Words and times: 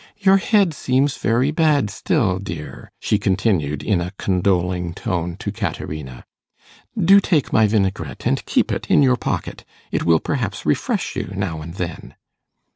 Your 0.17 0.37
head 0.37 0.73
seems 0.73 1.17
very 1.17 1.51
bad 1.51 1.91
still, 1.91 2.39
dear,' 2.39 2.91
she 2.99 3.19
continued, 3.19 3.83
in 3.83 4.01
a 4.01 4.09
condoling 4.17 4.95
tone, 4.95 5.35
to 5.37 5.51
Caterina; 5.51 6.25
'do 6.99 7.19
take 7.19 7.53
my 7.53 7.67
vinaigrette, 7.67 8.25
and 8.25 8.43
keep 8.47 8.71
it 8.71 8.89
in 8.89 9.03
your 9.03 9.15
pocket. 9.15 9.63
It 9.91 10.03
will 10.03 10.19
perhaps 10.19 10.65
refresh 10.65 11.15
you 11.15 11.31
now 11.35 11.61
and 11.61 11.75
then. 11.75 12.15